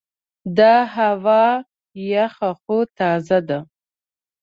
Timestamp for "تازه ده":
2.97-3.59